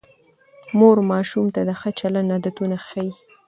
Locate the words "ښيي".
2.87-3.11